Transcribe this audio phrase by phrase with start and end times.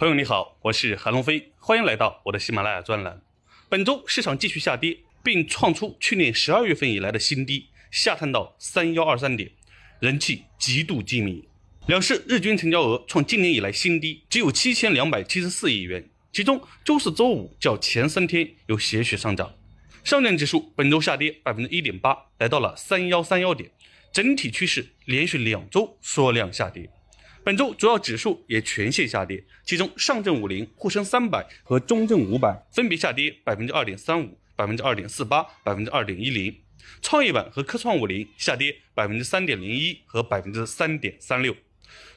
[0.00, 3.20] 朋友你好，我是韩龙飞，欢迎来到我的喜马拉雅专栏。
[3.68, 9.50] 本周市场继续下跌，并创出去年十二月份以来的新低，下探到三幺二三点，
[10.00, 11.46] 人气极度低迷。
[11.86, 19.54] 两市日均成交额创今年以来新低，只有七千两百七十四亿元，其中周四周五较前三天有些许上涨。
[20.02, 23.70] 上证指数本周下跌百分之一点八，来到了三幺三幺点，
[24.10, 26.88] 整体趋势连续两周缩量下跌。
[27.42, 36.52] 本周主要指数也全线下跌，其中上证五零、沪深三百和中证五百分别下跌百分之二点三五、百分之二点四八、百分之二点一零；
[37.00, 41.56] 创业板和科创五零下跌百分之三点零一和百分之三点三六。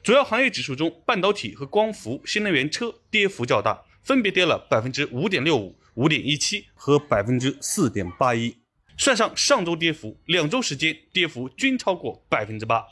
[0.04, 8.58] 主要行业指数中，半导体和光伏、新能源车跌幅较大，分别跌了百分之五点六五、五点一七和百分之四点八一。
[8.98, 12.86] 算上上周跌幅，两周时间跌幅均超过百分之八。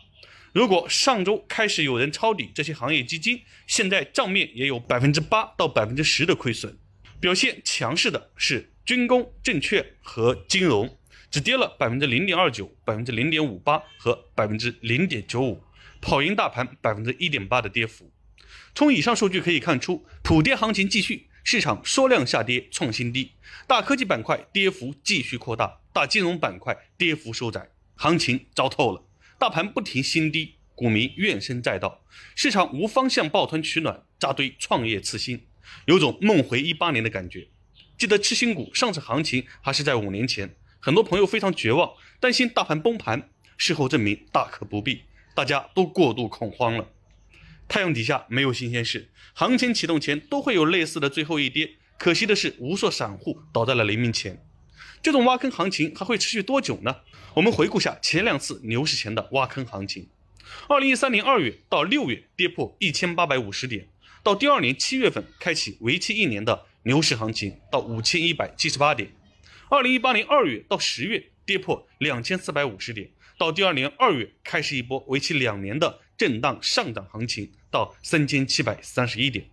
[0.53, 6.77] 如果上周开始有人抄底这些行业基金，现在账面也有百分之八到百分之十的亏损。
[7.21, 10.97] 表现强势的是军工、证券和金融，
[11.29, 15.63] 只跌了百分之零点二九、百分之零点五八和百分之零点九五，
[16.01, 18.11] 跑赢大盘百分之一点八的跌幅。
[18.75, 23.31] 从以上数据可以看出，普跌行情继续，市场缩量下跌创新低，
[23.67, 29.05] 大科技板块跌幅继续扩大，大金融板块跌幅收窄，行情糟透了。
[29.41, 32.03] 大盘不停新低，股民怨声载道，
[32.35, 35.47] 市场无方向抱团取暖，扎堆创业次新，
[35.85, 37.47] 有种梦回一八年的感觉。
[37.97, 43.31] 记得次新股上市行情还是在五年前，很多朋友非常绝望，担心大盘崩盘。
[43.57, 46.87] 事后证明大可不必，大家都过度恐慌了。
[47.67, 51.77] 太阳底下没有新鲜事，行情启动前都会有类似的最后一跌。
[51.97, 54.45] 可惜的是，无数散户倒在了黎明前。
[55.03, 56.97] 这种挖坑行情还会持续多久呢？
[57.33, 60.07] 我们回顾下前两次牛市前的挖坑行情：
[60.69, 63.87] 二零一三年二月到六月跌破一千八百五十点，
[64.21, 69.09] 到第二年七月份开启为期一年的牛市行情，到五千一百七十八点；
[69.69, 73.09] 二零一八年二月到十月跌破两千四百五十点，
[73.39, 79.49] 到第二年二月开始一波为期两年的震荡上涨行情，到三千七百三十一点。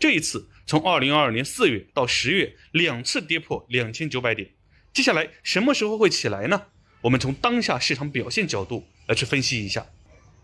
[0.00, 4.50] 这一次从二零二二年四月到十月两次跌破两千九百点。
[4.98, 6.60] 接下来什么时候会起来呢？
[7.02, 9.86] 我们从当下市场表现角度来去分析一下。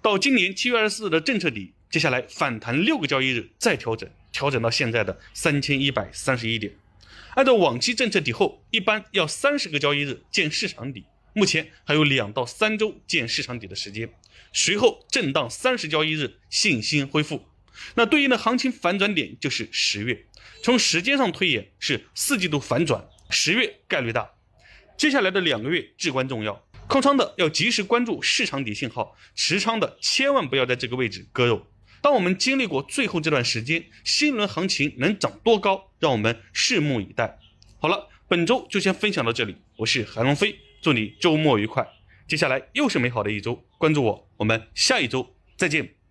[0.01, 6.73] 到今年七月二十四日的政策底，接下来反弹六个交易日再调整，调整到现在的三千一百三十一点。
[7.35, 14.09] 按照往期政策底后，一般要三十个交易日见市场底，目前还有两到三周见市场底的时间。
[14.53, 17.45] 随后震荡三十交易日，信心恢复。
[17.97, 20.27] 那对应的行情反转点就是十月。
[20.63, 24.31] 从时间上推演，是四季度反转，十月概率大。
[24.97, 31.67] 接下来的两个月至关重要，空仓的要及时关注市场底信号，持仓的千万不要在这个位置割肉。
[32.01, 37.39] 当我们经历过最后这段时间，新一轮行情能涨多高，让我们拭目以待。
[37.81, 41.87] 好了，本周就先分享到这里，我是韩龙飞，祝你周末愉快。
[42.29, 46.04] 接下来又是美好的一周，关注我，我们下一周再见。